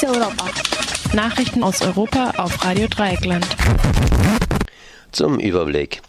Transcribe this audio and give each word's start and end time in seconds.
Notizie 0.00 0.18
Europa. 0.18 0.50
Nachrichten 1.14 1.62
aus 1.62 1.82
Europa 1.82 2.30
auf 2.38 2.64
Radio 2.64 2.88
Dreieckland. 2.88 3.46
Zum 5.12 5.38
Überblick. 5.38 6.00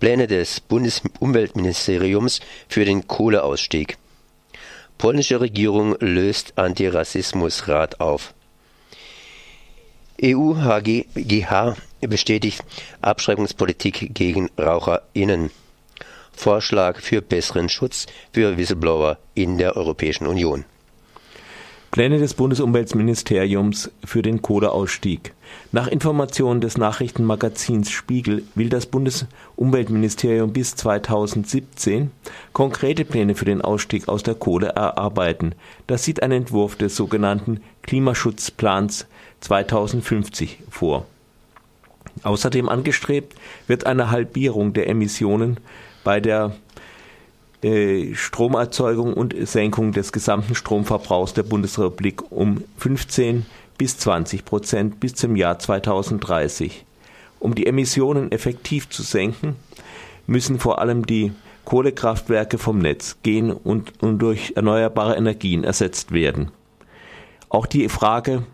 Pläne 0.00 0.26
des 0.26 0.60
Bundesumweltministeriums 0.60 2.40
für 2.68 2.84
den 2.84 3.06
Kohleausstieg. 3.06 3.96
Polnische 4.96 5.40
Regierung 5.40 5.96
löst 6.00 6.58
Antirassismusrat 6.58 8.00
auf. 8.00 8.34
EU-HGH 10.20 11.76
bestätigt 12.00 12.64
Abschreibungspolitik 13.02 14.14
gegen 14.14 14.50
RaucherInnen. 14.58 15.50
Vorschlag 16.32 17.00
für 17.00 17.22
besseren 17.22 17.68
Schutz 17.68 18.06
für 18.32 18.56
Whistleblower 18.56 19.18
in 19.34 19.58
der 19.58 19.76
Europäischen 19.76 20.26
Union. 20.26 20.64
Pläne 21.98 22.20
des 22.20 22.34
Bundesumweltministeriums 22.34 23.90
für 24.04 24.22
den 24.22 24.40
Kohleausstieg. 24.40 25.34
Nach 25.72 25.88
Informationen 25.88 26.60
des 26.60 26.78
Nachrichtenmagazins 26.78 27.90
Spiegel 27.90 28.44
will 28.54 28.68
das 28.68 28.86
Bundesumweltministerium 28.86 30.52
bis 30.52 30.76
2017 30.76 32.12
konkrete 32.52 33.04
Pläne 33.04 33.34
für 33.34 33.46
den 33.46 33.62
Ausstieg 33.62 34.06
aus 34.06 34.22
der 34.22 34.36
Kohle 34.36 34.68
erarbeiten. 34.68 35.56
Das 35.88 36.04
sieht 36.04 36.22
ein 36.22 36.30
Entwurf 36.30 36.76
des 36.76 36.94
sogenannten 36.94 37.62
Klimaschutzplans 37.82 39.08
2050 39.40 40.60
vor. 40.70 41.04
Außerdem 42.22 42.68
angestrebt 42.68 43.34
wird 43.66 43.86
eine 43.86 44.12
Halbierung 44.12 44.72
der 44.72 44.88
Emissionen 44.88 45.56
bei 46.04 46.20
der 46.20 46.52
Stromerzeugung 47.62 49.14
und 49.14 49.34
Senkung 49.48 49.92
des 49.92 50.12
gesamten 50.12 50.54
Stromverbrauchs 50.54 51.34
der 51.34 51.42
Bundesrepublik 51.42 52.30
um 52.30 52.62
15 52.76 53.46
bis 53.76 53.98
20 53.98 54.44
Prozent 54.44 55.00
bis 55.00 55.14
zum 55.14 55.34
Jahr 55.34 55.58
2030. 55.58 56.84
Um 57.40 57.54
die 57.54 57.66
Emissionen 57.66 58.30
effektiv 58.30 58.88
zu 58.88 59.02
senken, 59.02 59.56
müssen 60.26 60.58
vor 60.60 60.80
allem 60.80 61.06
die 61.06 61.32
Kohlekraftwerke 61.64 62.58
vom 62.58 62.78
Netz 62.78 63.18
gehen 63.22 63.50
und, 63.50 64.02
und 64.02 64.20
durch 64.20 64.52
erneuerbare 64.56 65.16
Energien 65.16 65.64
ersetzt 65.64 66.12
werden. 66.12 66.50
Auch 67.48 67.66
die 67.66 67.88
Frage, 67.88 68.44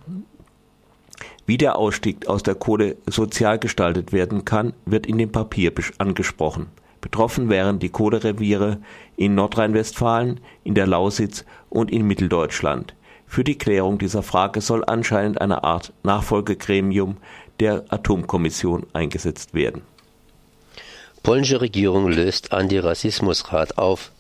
wie 1.46 1.58
der 1.58 1.77
Ausstieg 1.77 2.27
aus 2.27 2.42
der 2.42 2.55
Kohle 2.55 2.96
sozial 3.06 3.58
gestaltet 3.58 4.12
werden 4.12 4.44
kann, 4.44 4.72
wird 4.86 5.06
in 5.06 5.18
dem 5.18 5.30
Papier 5.30 5.72
angesprochen. 5.98 6.66
Betroffen 7.05 7.50
wären 7.50 7.80
die 7.80 7.91
Kohlereviere 7.91 8.78
in 9.19 9.34
Nordrhein-Westfalen, 9.34 10.41
in 10.64 10.74
der 10.74 10.86
Lausitz 10.86 11.44
und 11.69 11.91
in 11.91 12.06
Mitteldeutschland. 12.06 12.94
Für 13.27 13.44
die 13.44 13.58
Klärung 13.58 13.98
dieser 13.98 14.22
Frage 14.22 14.62
soll 14.62 14.83
anscheinend 14.86 15.38
eine 15.38 15.64
Art 15.64 15.92
Nachfolgegremium 16.02 17.19
der 17.61 17.84
Atomkommission 17.91 18.86
eingesetzt 18.94 19.52
werden. 19.52 19.83
Polnische 21.22 21.61
Regierung 21.61 22.08
löst 22.08 22.52
Antirassismusrat 22.52 23.77
auf. 23.77 24.11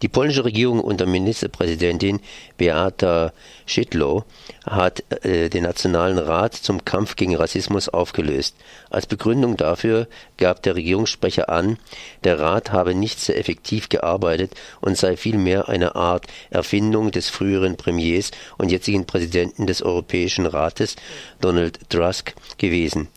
Die 0.00 0.08
polnische 0.08 0.44
Regierung 0.44 0.80
unter 0.80 1.06
Ministerpräsidentin 1.06 2.20
Beata 2.56 3.32
Szydło 3.66 4.24
hat 4.64 5.02
äh, 5.24 5.48
den 5.48 5.64
Nationalen 5.64 6.18
Rat 6.18 6.54
zum 6.54 6.84
Kampf 6.84 7.16
gegen 7.16 7.34
Rassismus 7.34 7.88
aufgelöst. 7.88 8.54
Als 8.90 9.06
Begründung 9.06 9.56
dafür 9.56 10.06
gab 10.36 10.62
der 10.62 10.76
Regierungssprecher 10.76 11.48
an, 11.48 11.78
der 12.22 12.38
Rat 12.38 12.70
habe 12.70 12.94
nicht 12.94 13.18
sehr 13.18 13.38
effektiv 13.38 13.88
gearbeitet 13.88 14.52
und 14.80 14.96
sei 14.96 15.16
vielmehr 15.16 15.68
eine 15.68 15.96
Art 15.96 16.26
Erfindung 16.50 17.10
des 17.10 17.28
früheren 17.28 17.76
Premiers 17.76 18.30
und 18.56 18.70
jetzigen 18.70 19.04
Präsidenten 19.04 19.66
des 19.66 19.82
Europäischen 19.82 20.46
Rates, 20.46 20.94
Donald 21.40 21.90
Tusk, 21.90 22.34
gewesen. 22.56 23.08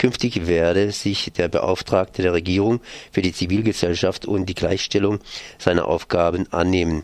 Künftig 0.00 0.46
werde 0.46 0.92
sich 0.92 1.30
der 1.36 1.48
Beauftragte 1.48 2.22
der 2.22 2.32
Regierung 2.32 2.80
für 3.12 3.20
die 3.20 3.34
Zivilgesellschaft 3.34 4.24
und 4.24 4.46
die 4.46 4.54
Gleichstellung 4.54 5.18
seiner 5.58 5.86
Aufgaben 5.88 6.50
annehmen. 6.54 7.02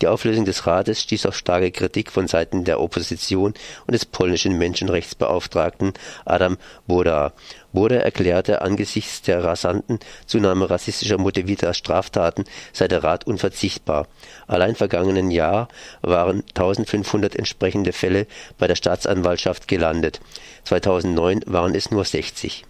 Die 0.00 0.06
Auflösung 0.06 0.44
des 0.44 0.66
Rates 0.66 1.02
stieß 1.02 1.26
auf 1.26 1.36
starke 1.36 1.70
Kritik 1.70 2.10
von 2.10 2.26
Seiten 2.26 2.64
der 2.64 2.80
Opposition 2.80 3.54
und 3.86 3.92
des 3.92 4.06
polnischen 4.06 4.56
Menschenrechtsbeauftragten 4.56 5.92
Adam 6.24 6.56
Boda. 6.86 7.32
Boda 7.72 7.96
erklärte, 7.96 8.62
angesichts 8.62 9.22
der 9.22 9.44
rasanten 9.44 10.00
Zunahme 10.26 10.70
rassistischer 10.70 11.18
motivierter 11.18 11.74
Straftaten 11.74 12.44
sei 12.72 12.88
der 12.88 13.04
Rat 13.04 13.26
unverzichtbar. 13.26 14.08
Allein 14.46 14.74
vergangenen 14.74 15.30
Jahr 15.30 15.68
waren 16.00 16.42
1500 16.48 17.36
entsprechende 17.36 17.92
Fälle 17.92 18.26
bei 18.58 18.66
der 18.66 18.76
Staatsanwaltschaft 18.76 19.68
gelandet. 19.68 20.20
2009 20.64 21.42
waren 21.46 21.74
es 21.74 21.90
nur 21.90 22.04
60. 22.04 22.64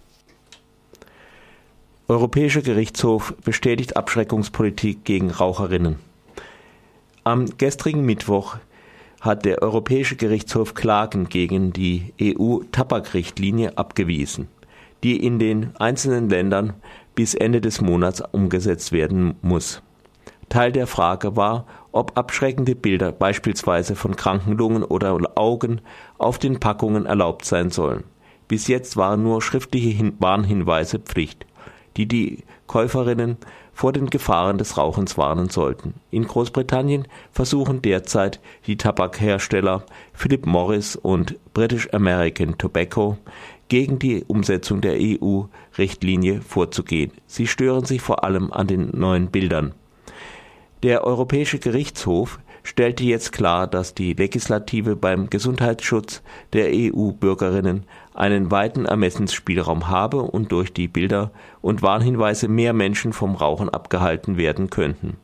Europäischer 2.07 2.61
Gerichtshof 2.61 3.33
bestätigt 3.43 3.95
Abschreckungspolitik 3.95 5.05
gegen 5.05 5.31
Raucherinnen. 5.31 6.10
Am 7.23 7.45
gestrigen 7.59 8.03
Mittwoch 8.03 8.57
hat 9.19 9.45
der 9.45 9.61
Europäische 9.61 10.15
Gerichtshof 10.15 10.73
Klagen 10.73 11.29
gegen 11.29 11.71
die 11.71 12.15
EU-Tabakrichtlinie 12.19 13.77
abgewiesen, 13.77 14.47
die 15.03 15.23
in 15.23 15.37
den 15.37 15.75
einzelnen 15.75 16.29
Ländern 16.29 16.73
bis 17.13 17.35
Ende 17.35 17.61
des 17.61 17.79
Monats 17.79 18.23
umgesetzt 18.31 18.91
werden 18.91 19.35
muss. 19.43 19.83
Teil 20.49 20.71
der 20.71 20.87
Frage 20.87 21.35
war, 21.35 21.67
ob 21.91 22.17
abschreckende 22.17 22.73
Bilder 22.73 23.11
beispielsweise 23.11 23.95
von 23.95 24.15
kranken 24.15 24.57
Lungen 24.57 24.83
oder 24.83 25.19
Augen 25.35 25.81
auf 26.17 26.39
den 26.39 26.59
Packungen 26.59 27.05
erlaubt 27.05 27.45
sein 27.45 27.69
sollen. 27.69 28.03
Bis 28.47 28.67
jetzt 28.67 28.97
waren 28.97 29.21
nur 29.21 29.43
schriftliche 29.43 30.11
Warnhinweise 30.17 30.97
Pflicht, 30.97 31.45
die 31.97 32.07
die 32.07 32.43
Käuferinnen 32.65 33.37
vor 33.81 33.93
den 33.93 34.11
Gefahren 34.11 34.59
des 34.59 34.77
Rauchens 34.77 35.17
warnen 35.17 35.49
sollten. 35.49 35.95
In 36.11 36.27
Großbritannien 36.27 37.07
versuchen 37.31 37.81
derzeit 37.81 38.39
die 38.67 38.77
Tabakhersteller 38.77 39.87
Philip 40.13 40.45
Morris 40.45 40.95
und 40.95 41.35
British 41.55 41.89
American 41.91 42.59
Tobacco 42.59 43.17
gegen 43.69 43.97
die 43.97 44.23
Umsetzung 44.25 44.81
der 44.81 44.97
EU-Richtlinie 44.99 46.41
vorzugehen. 46.41 47.11
Sie 47.25 47.47
stören 47.47 47.83
sich 47.83 48.01
vor 48.01 48.23
allem 48.23 48.53
an 48.53 48.67
den 48.67 48.91
neuen 48.93 49.31
Bildern. 49.31 49.73
Der 50.83 51.03
Europäische 51.03 51.57
Gerichtshof 51.57 52.37
stellte 52.63 53.03
jetzt 53.03 53.31
klar, 53.31 53.67
dass 53.67 53.93
die 53.93 54.13
Legislative 54.13 54.95
beim 54.95 55.29
Gesundheitsschutz 55.29 56.21
der 56.53 56.69
EU-Bürgerinnen 56.71 57.85
einen 58.13 58.51
weiten 58.51 58.85
Ermessensspielraum 58.85 59.87
habe 59.87 60.21
und 60.21 60.51
durch 60.51 60.73
die 60.73 60.87
Bilder 60.87 61.31
und 61.61 61.81
Warnhinweise 61.81 62.47
mehr 62.47 62.73
Menschen 62.73 63.13
vom 63.13 63.35
Rauchen 63.35 63.69
abgehalten 63.69 64.37
werden 64.37 64.69
könnten. 64.69 65.17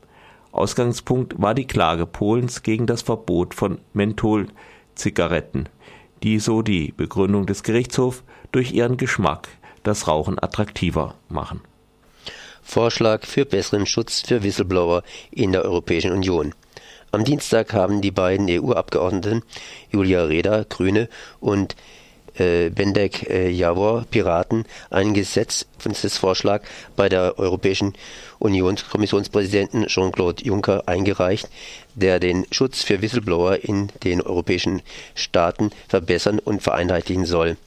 Ausgangspunkt 0.52 1.36
war 1.38 1.54
die 1.54 1.68
Klage 1.68 2.06
Polens 2.06 2.64
gegen 2.64 2.88
das 2.88 3.02
Verbot 3.02 3.54
von 3.54 3.80
Mentholzigaretten, 3.94 5.70
die 6.24 6.40
so 6.40 6.62
die 6.62 6.94
Begründung 6.96 7.46
des 7.46 7.64
Gerichtshofs 7.64 8.24
durch 8.52 8.72
ihren 8.74 8.98
Geschmack 8.98 9.50
das 9.84 10.08
Rauchen 10.08 10.42
attraktiver 10.42 11.16
machen. 11.30 11.62
Vorschlag 12.64 13.26
für 13.26 13.46
besseren 13.46 13.86
Schutz 13.86 14.22
für 14.22 14.44
Whistleblower 14.44 15.04
in 15.32 15.52
der 15.52 15.64
Europäischen 15.64 16.12
Union. 16.12 16.54
Am 17.12 17.24
Dienstag 17.24 17.74
haben 17.74 18.02
die 18.02 18.12
beiden 18.12 18.48
EU-Abgeordneten 18.50 19.44
Julia 19.92 20.26
Reda, 20.26 20.66
Grüne, 20.68 21.08
und 21.40 21.76
äh, 22.38 22.70
Bendek 22.70 23.30
äh, 23.30 23.50
Javor, 23.50 24.06
Piraten, 24.12 24.66
einen 24.90 25.14
Gesetzesvorschlag 25.14 26.64
bei 26.96 27.10
der 27.10 27.40
Europäischen 27.40 27.94
Unionskommissionspräsidenten 28.40 29.88
Jean-Claude 29.88 30.44
Juncker 30.44 30.84
eingereicht, 30.86 31.50
der 31.96 32.20
den 32.20 32.46
Schutz 32.52 32.84
für 32.84 33.02
Whistleblower 33.02 33.64
in 33.64 33.88
den 34.04 34.22
europäischen 34.22 34.82
Staaten 35.16 35.72
verbessern 35.88 36.40
und 36.40 36.62
vereinheitlichen 36.62 37.26
soll. 37.26 37.58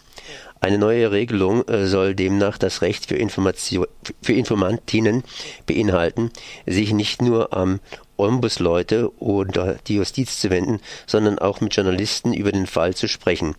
Eine 0.62 0.76
neue 0.76 1.10
Regelung 1.10 1.66
äh, 1.69 1.87
soll 1.87 2.14
demnach 2.14 2.58
das 2.58 2.82
Recht 2.82 3.06
für, 3.06 3.16
Information, 3.16 3.87
für 4.20 4.34
Informantinnen 4.34 5.25
beinhalten, 5.66 6.31
sich 6.66 6.92
nicht 6.92 7.22
nur 7.22 7.54
am 7.54 7.81
Ombudsleute 8.20 9.12
oder 9.20 9.76
die 9.87 9.96
Justiz 9.96 10.40
zu 10.40 10.50
wenden, 10.50 10.81
sondern 11.06 11.38
auch 11.38 11.61
mit 11.61 11.75
Journalisten 11.75 12.32
über 12.32 12.52
den 12.52 12.67
Fall 12.67 12.94
zu 12.94 13.08
sprechen. 13.08 13.55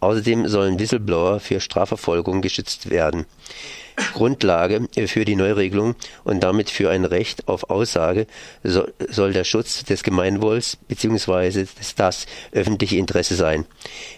Außerdem 0.00 0.48
sollen 0.48 0.78
Whistleblower 0.78 1.40
für 1.40 1.60
Strafverfolgung 1.60 2.42
geschützt 2.42 2.90
werden. 2.90 3.26
Grundlage 4.12 4.88
für 5.06 5.24
die 5.24 5.36
Neuregelung 5.36 5.94
und 6.24 6.42
damit 6.42 6.70
für 6.70 6.90
ein 6.90 7.04
Recht 7.04 7.48
auf 7.48 7.70
Aussage 7.70 8.26
soll, 8.62 8.92
soll 9.08 9.32
der 9.32 9.44
Schutz 9.44 9.84
des 9.84 10.02
Gemeinwohls 10.02 10.76
bzw. 10.88 11.66
das 11.96 12.26
öffentliche 12.52 12.96
Interesse 12.96 13.34
sein. 13.34 13.66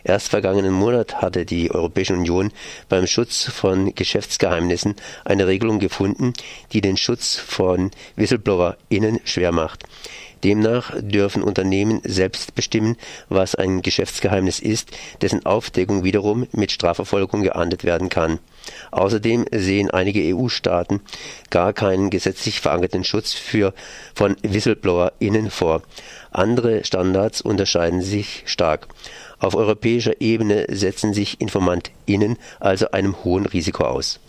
Erst 0.05 0.29
vergangenen 0.29 0.73
Monat 0.73 1.23
hatte 1.23 1.44
die 1.44 1.71
Europäische 1.71 2.15
Union 2.15 2.53
beim 2.88 3.06
Schutz 3.06 3.44
von 3.44 3.94
Geschäftsgeheimnissen 3.94 4.97
eine 5.25 5.47
Regelung 5.47 5.79
gefunden, 5.79 6.32
die 6.73 6.81
den 6.81 6.97
Schutz 6.97 7.37
von 7.37 7.91
WhistleblowerInnen 8.17 9.21
schwer 9.25 9.53
macht. 9.53 9.85
Demnach 10.44 10.93
dürfen 11.00 11.43
Unternehmen 11.43 12.00
selbst 12.05 12.55
bestimmen, 12.55 12.96
was 13.31 13.55
ein 13.55 13.81
Geschäftsgeheimnis 13.81 14.61
ist, 14.61 14.91
dessen 15.23 15.46
Aufdeckung 15.46 16.05
wiederum 16.05 16.46
mit 16.52 16.70
Strafverfolgung 16.70 17.43
geahndet 17.43 17.82
werden 17.82 18.11
kann. 18.11 18.38
Außerdem 18.91 19.46
sehen 19.50 19.91
einige 19.91 20.37
EU-Staaten 20.37 21.00
gar 21.50 21.73
keinen 21.73 22.11
gesetzlich 22.11 22.61
verankerten 22.61 23.05
Schutz 23.05 23.32
für 23.32 23.73
von 24.14 24.37
WhistleblowerInnen 24.43 25.50
vor. 25.50 25.82
Andere 26.31 26.85
Standards 26.85 27.40
unterscheiden 27.40 28.02
sich 28.02 28.43
stark. 28.44 28.88
Auf 29.38 29.55
europäischer 29.55 30.20
Ebene 30.20 30.67
setzen 30.69 31.14
sich 31.14 31.40
InformantInnen 31.40 32.37
also 32.61 32.90
einem 32.90 33.25
hohen 33.25 33.47
Risiko 33.47 33.85
aus 33.85 34.20